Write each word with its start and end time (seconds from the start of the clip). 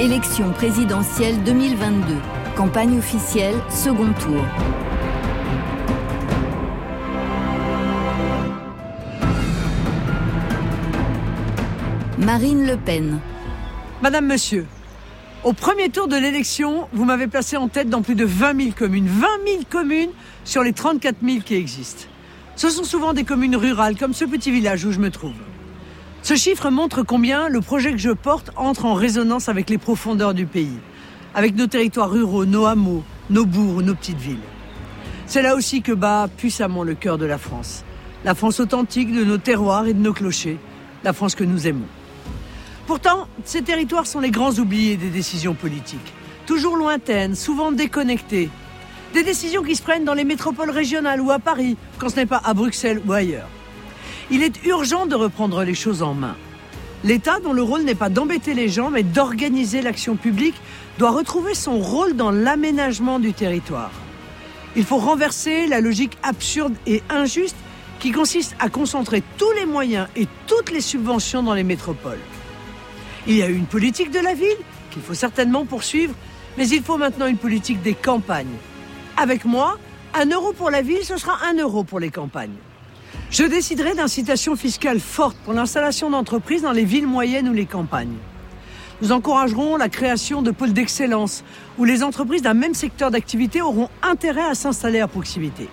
Élection 0.00 0.50
présidentielle 0.54 1.42
2022. 1.44 2.14
Campagne 2.56 2.96
officielle, 2.96 3.56
second 3.68 4.10
tour. 4.14 4.42
Marine 12.16 12.66
Le 12.66 12.78
Pen. 12.78 13.18
Madame, 14.00 14.26
Monsieur, 14.26 14.64
au 15.44 15.52
premier 15.52 15.90
tour 15.90 16.08
de 16.08 16.16
l'élection, 16.16 16.88
vous 16.94 17.04
m'avez 17.04 17.26
placé 17.26 17.58
en 17.58 17.68
tête 17.68 17.90
dans 17.90 18.00
plus 18.00 18.14
de 18.14 18.24
20 18.24 18.56
000 18.58 18.70
communes. 18.74 19.06
20 19.06 19.26
000 19.46 19.62
communes 19.68 20.12
sur 20.44 20.62
les 20.62 20.72
34 20.72 21.16
000 21.22 21.40
qui 21.44 21.56
existent. 21.56 22.06
Ce 22.56 22.70
sont 22.70 22.84
souvent 22.84 23.12
des 23.12 23.24
communes 23.24 23.54
rurales, 23.54 23.98
comme 23.98 24.14
ce 24.14 24.24
petit 24.24 24.50
village 24.50 24.82
où 24.86 24.92
je 24.92 24.98
me 24.98 25.10
trouve. 25.10 25.34
Ce 26.30 26.36
chiffre 26.36 26.70
montre 26.70 27.02
combien 27.02 27.48
le 27.48 27.60
projet 27.60 27.90
que 27.90 27.98
je 27.98 28.10
porte 28.10 28.52
entre 28.54 28.84
en 28.84 28.94
résonance 28.94 29.48
avec 29.48 29.68
les 29.68 29.78
profondeurs 29.78 30.32
du 30.32 30.46
pays, 30.46 30.78
avec 31.34 31.56
nos 31.56 31.66
territoires 31.66 32.08
ruraux, 32.08 32.44
nos 32.44 32.66
hameaux, 32.66 33.02
nos 33.30 33.44
bourgs, 33.44 33.82
nos 33.82 33.96
petites 33.96 34.20
villes. 34.20 34.38
C'est 35.26 35.42
là 35.42 35.56
aussi 35.56 35.82
que 35.82 35.90
bat 35.90 36.28
puissamment 36.36 36.84
le 36.84 36.94
cœur 36.94 37.18
de 37.18 37.26
la 37.26 37.36
France. 37.36 37.82
La 38.24 38.36
France 38.36 38.60
authentique 38.60 39.12
de 39.12 39.24
nos 39.24 39.38
terroirs 39.38 39.88
et 39.88 39.92
de 39.92 39.98
nos 39.98 40.12
clochers, 40.12 40.60
la 41.02 41.12
France 41.12 41.34
que 41.34 41.42
nous 41.42 41.66
aimons. 41.66 41.88
Pourtant, 42.86 43.26
ces 43.44 43.62
territoires 43.62 44.06
sont 44.06 44.20
les 44.20 44.30
grands 44.30 44.54
oubliés 44.54 44.96
des 44.96 45.10
décisions 45.10 45.54
politiques. 45.54 46.14
Toujours 46.46 46.76
lointaines, 46.76 47.34
souvent 47.34 47.72
déconnectées. 47.72 48.50
Des 49.14 49.24
décisions 49.24 49.64
qui 49.64 49.74
se 49.74 49.82
prennent 49.82 50.04
dans 50.04 50.14
les 50.14 50.22
métropoles 50.22 50.70
régionales 50.70 51.22
ou 51.22 51.32
à 51.32 51.40
Paris, 51.40 51.76
quand 51.98 52.08
ce 52.08 52.20
n'est 52.20 52.26
pas 52.26 52.40
à 52.44 52.54
Bruxelles 52.54 53.02
ou 53.04 53.12
ailleurs. 53.12 53.48
Il 54.32 54.44
est 54.44 54.64
urgent 54.64 55.06
de 55.06 55.16
reprendre 55.16 55.64
les 55.64 55.74
choses 55.74 56.02
en 56.02 56.14
main. 56.14 56.36
L'État, 57.02 57.40
dont 57.40 57.52
le 57.52 57.62
rôle 57.62 57.82
n'est 57.82 57.94
pas 57.96 58.10
d'embêter 58.10 58.54
les 58.54 58.68
gens, 58.68 58.90
mais 58.90 59.02
d'organiser 59.02 59.82
l'action 59.82 60.14
publique, 60.16 60.54
doit 60.98 61.10
retrouver 61.10 61.54
son 61.54 61.78
rôle 61.78 62.14
dans 62.14 62.30
l'aménagement 62.30 63.18
du 63.18 63.32
territoire. 63.32 63.90
Il 64.76 64.84
faut 64.84 64.98
renverser 64.98 65.66
la 65.66 65.80
logique 65.80 66.16
absurde 66.22 66.74
et 66.86 67.02
injuste 67.10 67.56
qui 67.98 68.12
consiste 68.12 68.54
à 68.60 68.68
concentrer 68.68 69.22
tous 69.36 69.50
les 69.52 69.66
moyens 69.66 70.06
et 70.14 70.28
toutes 70.46 70.70
les 70.70 70.80
subventions 70.80 71.42
dans 71.42 71.54
les 71.54 71.64
métropoles. 71.64 72.20
Il 73.26 73.36
y 73.36 73.42
a 73.42 73.48
eu 73.48 73.56
une 73.56 73.66
politique 73.66 74.10
de 74.10 74.20
la 74.20 74.34
ville 74.34 74.48
qu'il 74.90 75.02
faut 75.02 75.14
certainement 75.14 75.64
poursuivre, 75.64 76.14
mais 76.56 76.68
il 76.68 76.82
faut 76.82 76.98
maintenant 76.98 77.26
une 77.26 77.36
politique 77.36 77.82
des 77.82 77.94
campagnes. 77.94 78.46
Avec 79.16 79.44
moi, 79.44 79.76
un 80.14 80.26
euro 80.26 80.52
pour 80.52 80.70
la 80.70 80.82
ville, 80.82 81.04
ce 81.04 81.16
sera 81.16 81.38
un 81.46 81.54
euro 81.54 81.82
pour 81.82 81.98
les 81.98 82.10
campagnes. 82.10 82.56
Je 83.30 83.44
déciderai 83.44 83.94
d'incitations 83.94 84.56
fiscales 84.56 84.98
fortes 84.98 85.36
pour 85.44 85.52
l'installation 85.52 86.10
d'entreprises 86.10 86.62
dans 86.62 86.72
les 86.72 86.84
villes 86.84 87.06
moyennes 87.06 87.48
ou 87.48 87.52
les 87.52 87.64
campagnes. 87.64 88.16
Nous 89.02 89.12
encouragerons 89.12 89.76
la 89.76 89.88
création 89.88 90.42
de 90.42 90.50
pôles 90.50 90.72
d'excellence 90.72 91.44
où 91.78 91.84
les 91.84 92.02
entreprises 92.02 92.42
d'un 92.42 92.54
même 92.54 92.74
secteur 92.74 93.12
d'activité 93.12 93.62
auront 93.62 93.88
intérêt 94.02 94.44
à 94.44 94.54
s'installer 94.54 94.98
à 94.98 95.06
proximité. 95.06 95.68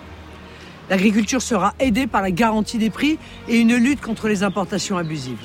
L'agriculture 0.88 1.42
sera 1.42 1.74
aidée 1.80 2.06
par 2.06 2.22
la 2.22 2.30
garantie 2.30 2.78
des 2.78 2.90
prix 2.90 3.18
et 3.48 3.58
une 3.58 3.74
lutte 3.74 4.00
contre 4.00 4.28
les 4.28 4.44
importations 4.44 4.96
abusives. 4.96 5.44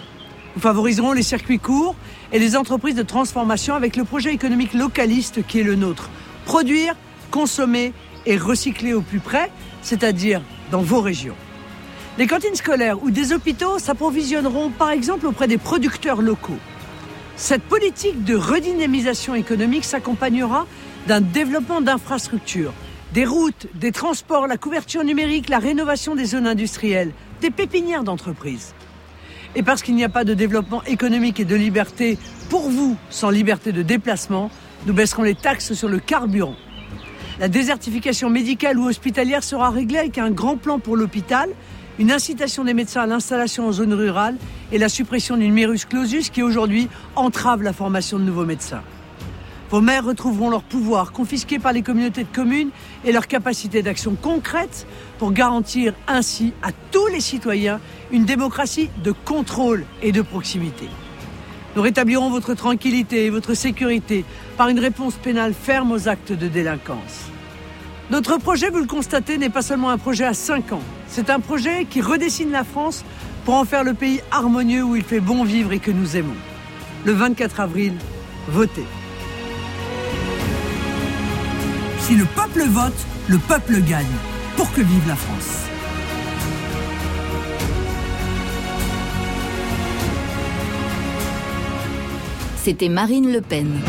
Nous 0.55 0.61
favoriserons 0.61 1.13
les 1.13 1.23
circuits 1.23 1.57
courts 1.57 1.95
et 2.31 2.37
les 2.37 2.55
entreprises 2.55 2.95
de 2.95 3.01
transformation 3.01 3.73
avec 3.73 3.95
le 3.95 4.03
projet 4.03 4.31
économique 4.31 4.75
localiste 4.75 5.45
qui 5.47 5.61
est 5.61 5.63
le 5.63 5.75
nôtre. 5.75 6.11
Produire, 6.45 6.95
consommer 7.31 7.91
et 8.27 8.37
recycler 8.37 8.93
au 8.93 9.01
plus 9.01 9.19
près, 9.19 9.49
c'est-à-dire 9.81 10.43
dans 10.69 10.83
vos 10.83 11.01
régions. 11.01 11.35
Les 12.19 12.27
cantines 12.27 12.53
scolaires 12.53 13.01
ou 13.01 13.09
des 13.09 13.33
hôpitaux 13.33 13.79
s'approvisionneront 13.79 14.69
par 14.69 14.91
exemple 14.91 15.25
auprès 15.25 15.47
des 15.47 15.57
producteurs 15.57 16.21
locaux. 16.21 16.59
Cette 17.35 17.63
politique 17.63 18.23
de 18.23 18.35
redynamisation 18.35 19.33
économique 19.33 19.83
s'accompagnera 19.83 20.67
d'un 21.07 21.21
développement 21.21 21.81
d'infrastructures, 21.81 22.73
des 23.15 23.25
routes, 23.25 23.65
des 23.73 23.91
transports, 23.91 24.45
la 24.45 24.57
couverture 24.57 25.03
numérique, 25.03 25.49
la 25.49 25.57
rénovation 25.57 26.13
des 26.13 26.25
zones 26.25 26.45
industrielles, 26.45 27.13
des 27.41 27.49
pépinières 27.49 28.03
d'entreprises. 28.03 28.75
Et 29.55 29.63
parce 29.63 29.81
qu'il 29.81 29.95
n'y 29.95 30.03
a 30.03 30.09
pas 30.09 30.23
de 30.23 30.35
développement 30.35 30.83
économique 30.83 31.39
et 31.39 31.45
de 31.45 31.55
liberté 31.55 32.19
pour 32.51 32.69
vous 32.69 32.95
sans 33.09 33.31
liberté 33.31 33.71
de 33.71 33.81
déplacement, 33.81 34.51
nous 34.85 34.93
baisserons 34.93 35.23
les 35.23 35.35
taxes 35.35 35.73
sur 35.73 35.89
le 35.89 35.97
carburant. 35.97 36.55
La 37.39 37.47
désertification 37.47 38.29
médicale 38.29 38.77
ou 38.77 38.85
hospitalière 38.85 39.43
sera 39.43 39.71
réglée 39.71 39.97
avec 39.97 40.19
un 40.19 40.29
grand 40.29 40.57
plan 40.57 40.77
pour 40.77 40.95
l'hôpital, 40.95 41.49
une 41.99 42.11
incitation 42.11 42.63
des 42.63 42.73
médecins 42.73 43.01
à 43.01 43.05
l'installation 43.05 43.67
en 43.67 43.71
zone 43.71 43.93
rurale 43.93 44.37
et 44.71 44.77
la 44.77 44.89
suppression 44.89 45.37
du 45.37 45.45
numerus 45.45 45.85
clausus 45.85 46.29
qui 46.29 46.41
aujourd'hui 46.41 46.87
entrave 47.15 47.61
la 47.61 47.73
formation 47.73 48.17
de 48.17 48.23
nouveaux 48.23 48.45
médecins. 48.45 48.81
Vos 49.69 49.81
maires 49.81 50.05
retrouveront 50.05 50.49
leur 50.49 50.61
pouvoir 50.61 51.11
confisqué 51.11 51.57
par 51.57 51.73
les 51.73 51.81
communautés 51.81 52.23
de 52.23 52.35
communes 52.35 52.69
et 53.05 53.11
leur 53.11 53.27
capacité 53.27 53.81
d'action 53.81 54.15
concrète 54.15 54.85
pour 55.17 55.31
garantir 55.31 55.93
ainsi 56.07 56.53
à 56.61 56.69
tous 56.91 57.07
les 57.07 57.21
citoyens 57.21 57.79
une 58.11 58.25
démocratie 58.25 58.89
de 59.03 59.11
contrôle 59.11 59.85
et 60.03 60.11
de 60.11 60.21
proximité. 60.21 60.87
Nous 61.75 61.81
rétablirons 61.81 62.29
votre 62.29 62.53
tranquillité 62.53 63.25
et 63.25 63.29
votre 63.31 63.55
sécurité 63.55 64.25
par 64.57 64.67
une 64.67 64.79
réponse 64.79 65.15
pénale 65.15 65.55
ferme 65.55 65.91
aux 65.91 66.07
actes 66.07 66.33
de 66.33 66.47
délinquance. 66.47 67.32
Notre 68.09 68.37
projet, 68.37 68.69
vous 68.69 68.79
le 68.79 68.85
constatez, 68.85 69.37
n'est 69.37 69.49
pas 69.49 69.61
seulement 69.61 69.89
un 69.89 69.97
projet 69.97 70.25
à 70.25 70.33
5 70.33 70.73
ans. 70.73 70.81
C'est 71.07 71.29
un 71.29 71.39
projet 71.39 71.85
qui 71.85 72.01
redessine 72.01 72.51
la 72.51 72.63
France 72.63 73.03
pour 73.45 73.55
en 73.55 73.65
faire 73.65 73.83
le 73.83 73.93
pays 73.93 74.21
harmonieux 74.31 74.83
où 74.83 74.95
il 74.95 75.03
fait 75.03 75.19
bon 75.19 75.43
vivre 75.43 75.71
et 75.71 75.79
que 75.79 75.91
nous 75.91 76.15
aimons. 76.17 76.35
Le 77.05 77.13
24 77.13 77.59
avril, 77.61 77.93
votez. 78.47 78.85
Si 81.99 82.15
le 82.15 82.25
peuple 82.25 82.63
vote, 82.67 82.93
le 83.27 83.37
peuple 83.37 83.81
gagne. 83.81 84.05
Pour 84.57 84.71
que 84.73 84.81
vive 84.81 85.07
la 85.07 85.15
France. 85.15 85.63
C'était 92.57 92.89
Marine 92.89 93.31
Le 93.31 93.41
Pen. 93.41 93.79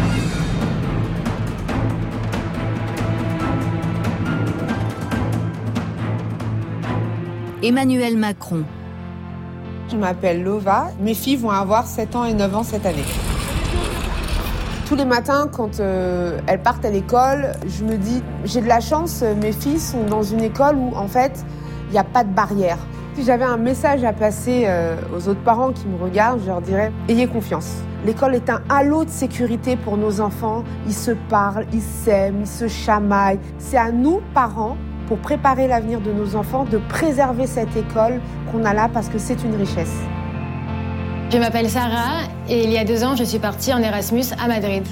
Emmanuel 7.64 8.19
Macron. 8.19 8.62
Je 9.91 9.97
m'appelle 9.97 10.42
Lova. 10.42 10.88
Mes 11.00 11.14
filles 11.14 11.36
vont 11.36 11.48
avoir 11.48 11.86
7 11.86 12.14
ans 12.14 12.26
et 12.26 12.34
9 12.34 12.56
ans 12.56 12.62
cette 12.62 12.84
année. 12.84 13.06
Tous 14.86 14.94
les 14.94 15.06
matins, 15.06 15.48
quand 15.50 15.80
euh, 15.80 16.38
elles 16.47 16.60
partent 16.60 16.84
à 16.84 16.91
l'école, 16.91 17.52
je 17.66 17.84
me 17.84 17.97
dis, 17.97 18.22
j'ai 18.44 18.60
de 18.60 18.69
la 18.69 18.80
chance, 18.80 19.25
mes 19.41 19.52
filles 19.52 19.80
sont 19.80 20.04
dans 20.04 20.22
une 20.22 20.42
école 20.42 20.76
où, 20.76 20.94
en 20.94 21.08
fait, 21.08 21.42
il 21.88 21.92
n'y 21.92 21.98
a 21.98 22.04
pas 22.04 22.22
de 22.22 22.34
barrière. 22.34 22.76
Si 23.14 23.25
j'avais 23.25 23.47
un 23.47 23.56
message 23.56 24.04
à 24.04 24.12
passer 24.12 24.64
euh, 24.66 24.96
aux 25.16 25.26
autres 25.31 25.42
parents 25.42 25.72
qui 25.72 25.86
me 25.86 25.96
regardent, 25.96 26.42
je 26.42 26.48
leur 26.48 26.60
dirais, 26.60 26.92
ayez 27.08 27.26
confiance. 27.26 27.76
L'école 28.04 28.34
est 28.34 28.50
un 28.50 28.60
halo 28.69 29.06
de 29.06 29.10
sécurité 29.10 29.76
pour 29.76 29.96
nos 29.96 30.20
enfants. 30.20 30.64
Ils 30.86 30.92
se 30.92 31.12
parlent, 31.31 31.64
ils 31.72 31.81
s'aiment, 31.81 32.41
ils 32.42 32.46
se 32.46 32.69
chamaillent. 32.69 33.41
C'est 33.56 33.78
à 33.78 33.91
nous, 33.91 34.20
parents, 34.34 34.76
pour 35.06 35.19
préparer 35.19 35.69
l'avenir 35.69 36.00
de 36.00 36.12
nos 36.12 36.37
enfants, 36.37 36.65
de 36.65 36.78
préserver 36.78 37.47
cette 37.47 37.76
école 37.76 38.20
qu'on 38.50 38.65
a 38.65 38.75
là 38.75 38.88
parce 38.92 39.09
que 39.09 39.19
c'est 39.19 39.42
une 39.44 39.54
richesse. 39.54 39.94
Je 41.31 41.38
m'appelle 41.38 41.69
Sarah 41.69 42.22
et 42.48 42.65
il 42.65 42.70
y 42.70 42.78
a 42.78 42.84
deux 42.84 43.03
ans, 43.03 43.16
je 43.16 43.25
suis 43.25 43.38
partie 43.38 43.72
en 43.72 43.78
Erasmus 43.78 44.25
à 44.43 44.47
Madrid. 44.47 44.84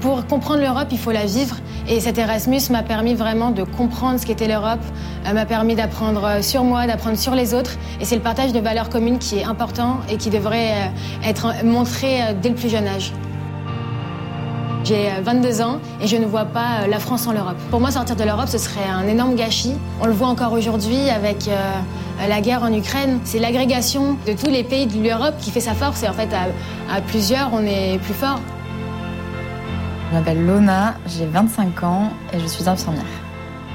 Pour 0.00 0.26
comprendre 0.26 0.60
l'Europe, 0.60 0.88
il 0.92 0.98
faut 0.98 1.10
la 1.10 1.24
vivre 1.24 1.56
et 1.88 2.00
cet 2.00 2.18
Erasmus 2.18 2.60
m'a 2.70 2.82
permis 2.82 3.14
vraiment 3.14 3.50
de 3.50 3.62
comprendre 3.62 4.20
ce 4.20 4.26
qu'était 4.26 4.48
l'Europe, 4.48 4.80
euh, 5.26 5.32
m'a 5.32 5.46
permis 5.46 5.74
d'apprendre 5.74 6.42
sur 6.42 6.64
moi, 6.64 6.86
d'apprendre 6.86 7.16
sur 7.16 7.34
les 7.34 7.54
autres 7.54 7.76
et 8.00 8.04
c'est 8.04 8.16
le 8.16 8.22
partage 8.22 8.52
de 8.52 8.60
valeurs 8.60 8.88
communes 8.88 9.18
qui 9.18 9.38
est 9.38 9.44
important 9.44 9.98
et 10.10 10.16
qui 10.16 10.30
devrait 10.30 10.72
euh, 10.72 11.28
être 11.28 11.64
montré 11.64 12.22
euh, 12.22 12.34
dès 12.40 12.50
le 12.50 12.54
plus 12.54 12.68
jeune 12.68 12.86
âge. 12.86 13.12
J'ai 14.86 15.10
22 15.20 15.62
ans 15.62 15.80
et 16.00 16.06
je 16.06 16.16
ne 16.16 16.26
vois 16.26 16.44
pas 16.44 16.86
la 16.86 17.00
France 17.00 17.26
en 17.26 17.32
l'Europe. 17.32 17.56
Pour 17.72 17.80
moi, 17.80 17.90
sortir 17.90 18.14
de 18.14 18.22
l'Europe, 18.22 18.46
ce 18.46 18.56
serait 18.56 18.88
un 18.88 19.08
énorme 19.08 19.34
gâchis. 19.34 19.74
On 20.00 20.06
le 20.06 20.12
voit 20.12 20.28
encore 20.28 20.52
aujourd'hui 20.52 21.10
avec 21.10 21.50
la 22.28 22.40
guerre 22.40 22.62
en 22.62 22.72
Ukraine. 22.72 23.18
C'est 23.24 23.40
l'agrégation 23.40 24.16
de 24.28 24.32
tous 24.32 24.48
les 24.48 24.62
pays 24.62 24.86
de 24.86 25.02
l'Europe 25.02 25.34
qui 25.40 25.50
fait 25.50 25.58
sa 25.58 25.74
force 25.74 26.04
et 26.04 26.08
en 26.08 26.12
fait, 26.12 26.28
à, 26.32 27.00
plusieurs, 27.00 27.50
on 27.52 27.64
est 27.64 27.98
plus 28.04 28.14
fort. 28.14 28.38
Je 30.12 30.16
m'appelle 30.16 30.46
Lona, 30.46 30.94
j'ai 31.08 31.26
25 31.26 31.82
ans 31.82 32.10
et 32.32 32.38
je 32.38 32.46
suis 32.46 32.68
infirmière. 32.68 33.02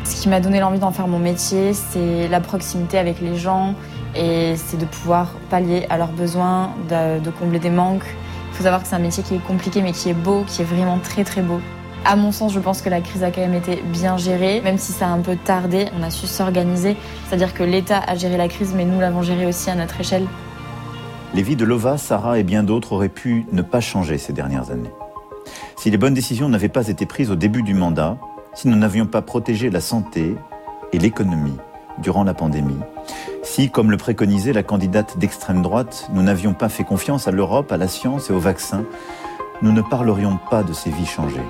Ce 0.05 0.21
qui 0.21 0.29
m'a 0.29 0.39
donné 0.39 0.61
l'envie 0.61 0.79
d'en 0.79 0.91
faire 0.91 1.09
mon 1.09 1.19
métier, 1.19 1.73
c'est 1.73 2.29
la 2.29 2.39
proximité 2.39 2.97
avec 2.97 3.19
les 3.19 3.35
gens 3.35 3.75
et 4.15 4.53
c'est 4.55 4.77
de 4.77 4.85
pouvoir 4.85 5.33
pallier 5.49 5.85
à 5.89 5.97
leurs 5.97 6.13
besoins, 6.13 6.69
de 6.89 7.29
combler 7.31 7.59
des 7.59 7.69
manques. 7.69 8.07
Faut 8.61 8.65
savoir 8.65 8.83
que 8.83 8.89
c'est 8.89 8.95
un 8.95 8.99
métier 8.99 9.23
qui 9.23 9.33
est 9.33 9.39
compliqué 9.39 9.81
mais 9.81 9.91
qui 9.91 10.09
est 10.09 10.13
beau, 10.13 10.43
qui 10.45 10.61
est 10.61 10.65
vraiment 10.65 10.99
très 10.99 11.23
très 11.23 11.41
beau. 11.41 11.59
À 12.05 12.15
mon 12.15 12.31
sens, 12.31 12.53
je 12.53 12.59
pense 12.59 12.83
que 12.83 12.89
la 12.89 13.01
crise 13.01 13.23
a 13.23 13.31
quand 13.31 13.41
même 13.41 13.55
été 13.55 13.81
bien 13.91 14.17
gérée, 14.17 14.61
même 14.61 14.77
si 14.77 14.91
ça 14.91 15.07
a 15.07 15.09
un 15.09 15.21
peu 15.21 15.35
tardé, 15.35 15.87
on 15.99 16.03
a 16.03 16.11
su 16.11 16.27
s'organiser. 16.27 16.95
C'est-à-dire 17.27 17.55
que 17.55 17.63
l'État 17.63 17.97
a 17.97 18.13
géré 18.13 18.37
la 18.37 18.47
crise, 18.47 18.75
mais 18.75 18.85
nous 18.85 18.99
l'avons 18.99 19.23
gérée 19.23 19.47
aussi 19.47 19.71
à 19.71 19.73
notre 19.73 19.99
échelle. 19.99 20.27
Les 21.33 21.41
vies 21.41 21.55
de 21.55 21.65
Lova, 21.65 21.97
Sarah 21.97 22.37
et 22.37 22.43
bien 22.43 22.61
d'autres 22.61 22.91
auraient 22.91 23.09
pu 23.09 23.47
ne 23.51 23.63
pas 23.63 23.81
changer 23.81 24.19
ces 24.19 24.31
dernières 24.31 24.69
années. 24.69 24.91
Si 25.75 25.89
les 25.89 25.97
bonnes 25.97 26.13
décisions 26.13 26.47
n'avaient 26.47 26.69
pas 26.69 26.87
été 26.87 27.07
prises 27.07 27.31
au 27.31 27.35
début 27.35 27.63
du 27.63 27.73
mandat, 27.73 28.19
si 28.53 28.67
nous 28.67 28.77
n'avions 28.77 29.07
pas 29.07 29.23
protégé 29.23 29.71
la 29.71 29.81
santé 29.81 30.35
et 30.93 30.99
l'économie 30.99 31.57
durant 31.97 32.23
la 32.23 32.35
pandémie, 32.35 32.77
si, 33.51 33.69
comme 33.69 33.91
le 33.91 33.97
préconisait 33.97 34.53
la 34.53 34.63
candidate 34.63 35.17
d'extrême 35.17 35.61
droite, 35.61 36.07
nous 36.13 36.23
n'avions 36.23 36.53
pas 36.53 36.69
fait 36.69 36.85
confiance 36.85 37.27
à 37.27 37.31
l'Europe, 37.31 37.73
à 37.73 37.75
la 37.75 37.89
science 37.89 38.29
et 38.29 38.33
au 38.33 38.39
vaccin, 38.39 38.85
nous 39.61 39.73
ne 39.73 39.81
parlerions 39.81 40.39
pas 40.49 40.63
de 40.63 40.71
ces 40.71 40.89
vies 40.89 41.05
changées, 41.05 41.43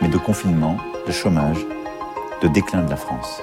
mais 0.00 0.08
de 0.08 0.18
confinement, 0.18 0.78
de 1.06 1.12
chômage, 1.12 1.64
de 2.42 2.48
déclin 2.48 2.82
de 2.82 2.90
la 2.90 2.96
France. 2.96 3.40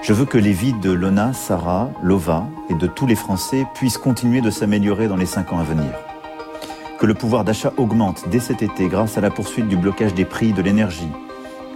Je 0.00 0.14
veux 0.14 0.24
que 0.24 0.38
les 0.38 0.52
vies 0.52 0.72
de 0.72 0.90
Lona, 0.92 1.34
Sarah, 1.34 1.90
Lova 2.02 2.46
et 2.70 2.74
de 2.74 2.86
tous 2.86 3.06
les 3.06 3.16
Français 3.16 3.66
puissent 3.74 3.98
continuer 3.98 4.40
de 4.40 4.50
s'améliorer 4.50 5.06
dans 5.06 5.16
les 5.16 5.26
cinq 5.26 5.52
ans 5.52 5.58
à 5.58 5.62
venir. 5.62 5.92
Que 6.98 7.04
le 7.04 7.12
pouvoir 7.12 7.44
d'achat 7.44 7.74
augmente 7.76 8.30
dès 8.30 8.40
cet 8.40 8.62
été 8.62 8.88
grâce 8.88 9.18
à 9.18 9.20
la 9.20 9.28
poursuite 9.28 9.68
du 9.68 9.76
blocage 9.76 10.14
des 10.14 10.24
prix 10.24 10.54
de 10.54 10.62
l'énergie, 10.62 11.12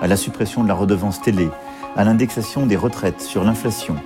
à 0.01 0.07
la 0.07 0.17
suppression 0.17 0.63
de 0.63 0.69
la 0.69 0.75
redevance 0.75 1.21
télé, 1.21 1.51
à 1.97 2.05
l'indexation 2.05 2.65
des 2.65 2.77
retraites 2.77 3.21
sur 3.21 3.45
l'inflation 3.45 3.97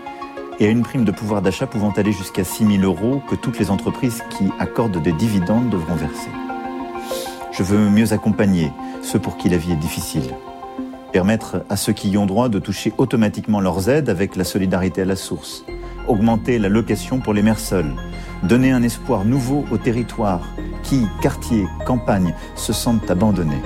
et 0.63 0.67
à 0.67 0.71
une 0.71 0.83
prime 0.83 1.05
de 1.05 1.11
pouvoir 1.11 1.43
d'achat 1.43 1.67
pouvant 1.67 1.91
aller 1.91 2.13
jusqu'à 2.13 2.45
6 2.45 2.79
000 2.79 2.83
euros 2.85 3.21
que 3.29 3.35
toutes 3.35 3.59
les 3.59 3.71
entreprises 3.71 4.23
qui 4.31 4.45
accordent 4.61 5.03
des 5.03 5.13
dividendes 5.13 5.69
devront 5.69 5.97
verser. 5.97 6.31
Je 7.51 7.65
veux 7.65 7.91
mieux 7.91 8.13
accompagner 8.13 8.71
ceux 9.03 9.19
pour 9.19 9.37
qui 9.37 9.49
la 9.49 9.57
vie 9.57 9.73
est 9.73 9.77
difficile 9.77 10.33
permettre 11.13 11.63
à 11.69 11.77
ceux 11.77 11.93
qui 11.93 12.09
y 12.09 12.17
ont 12.17 12.27
droit 12.27 12.49
de 12.49 12.59
toucher 12.59 12.93
automatiquement 12.97 13.61
leurs 13.61 13.91
aides 13.91 14.09
avec 14.09 14.35
la 14.35 14.45
solidarité 14.45 15.03
à 15.03 15.05
la 15.05 15.15
source, 15.15 15.65
augmenter 16.09 16.59
la 16.59 16.71
location 16.71 17.21
pour 17.21 17.35
les 17.35 17.43
mères 17.43 17.61
seules, 17.61 17.95
donner 18.43 18.73
un 18.73 18.83
espoir 18.83 19.27
nouveau 19.27 19.65
aux 19.71 19.77
territoires 19.77 20.49
qui, 20.83 21.07
quartiers, 21.21 21.67
campagnes, 21.85 22.35
se 22.57 22.73
sentent 22.73 23.11
abandonnés. 23.11 23.61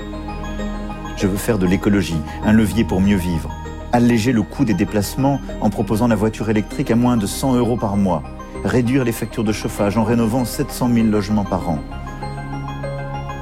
Je 1.16 1.28
veux 1.28 1.36
faire 1.36 1.58
de 1.58 1.66
l'écologie 1.66 2.20
un 2.44 2.52
levier 2.52 2.84
pour 2.84 3.00
mieux 3.00 3.16
vivre, 3.16 3.50
alléger 3.92 4.32
le 4.32 4.42
coût 4.42 4.64
des 4.64 4.74
déplacements 4.74 5.40
en 5.60 5.70
proposant 5.70 6.08
la 6.08 6.16
voiture 6.16 6.50
électrique 6.50 6.90
à 6.90 6.96
moins 6.96 7.16
de 7.16 7.26
100 7.26 7.56
euros 7.56 7.76
par 7.76 7.96
mois, 7.96 8.22
réduire 8.64 9.04
les 9.04 9.12
factures 9.12 9.44
de 9.44 9.52
chauffage 9.52 9.96
en 9.96 10.04
rénovant 10.04 10.44
700 10.44 10.90
000 10.92 11.06
logements 11.08 11.44
par 11.44 11.68
an. 11.68 11.78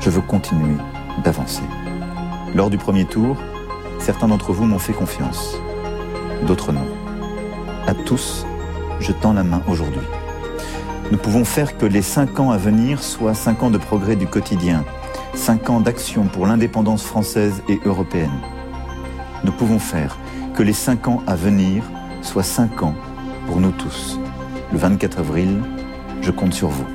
Je 0.01 0.11
veux 0.11 0.23
continuer 0.23 0.77
d'avancer. 1.23 1.63
Lors 2.55 2.71
du 2.71 2.79
premier 2.79 3.05
tour, 3.05 3.37
Certains 3.99 4.29
d'entre 4.29 4.53
vous 4.53 4.67
m'ont 4.67 4.79
fait 4.79 4.93
confiance, 4.93 5.57
d'autres 6.47 6.73
non. 6.73 6.87
À 7.87 7.95
tous, 7.95 8.45
je 9.01 9.13
tends 9.13 9.33
la 9.33 9.45
main 9.45 9.63
aujourd'hui. 9.67 10.03
Nous 11.11 11.17
pouvons 11.17 11.45
faire 11.45 11.79
que 11.79 11.87
les 11.87 12.03
cinq 12.03 12.39
ans 12.39 12.51
à 12.51 12.59
venir 12.59 13.03
soient 13.03 13.33
cinq 13.33 13.63
ans 13.63 13.71
de 13.71 13.79
progrès 13.79 14.17
du 14.17 14.27
quotidien, 14.27 14.85
cinq 15.35 15.71
ans 15.71 15.81
d'action 15.81 16.25
pour 16.25 16.47
l'indépendance 16.47 17.03
française 17.03 17.63
et 17.69 17.81
européenne. 17.87 18.31
Nous 19.45 19.53
pouvons 19.53 19.79
faire 19.79 20.17
que 20.55 20.63
les 20.63 20.73
cinq 20.73 21.07
ans 21.07 21.23
à 21.27 21.37
venir 21.37 21.85
soient 22.23 22.43
cinq 22.43 22.83
ans 22.83 22.95
pour 23.47 23.61
nous 23.61 23.73
tous. 23.73 24.19
Le 24.73 24.79
24 24.79 25.19
avril, 25.19 25.63
je 26.23 26.31
compte 26.31 26.55
sur 26.55 26.69
vous. 26.69 26.87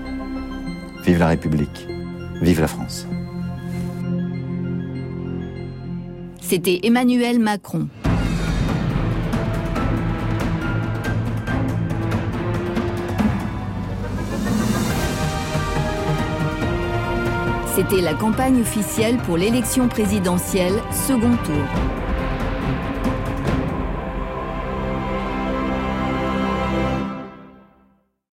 Vive 1.03 1.19
la 1.19 1.27
République, 1.27 1.87
vive 2.41 2.59
la 2.59 2.67
France. 2.67 3.07
C'était 6.41 6.79
Emmanuel 6.81 7.37
Macron. 7.37 7.87
C'était 17.75 18.01
la 18.01 18.15
campagne 18.15 18.59
officielle 18.59 19.17
pour 19.17 19.37
l'élection 19.37 19.87
présidentielle 19.87 20.73
second 20.91 21.37
tour. 21.45 21.98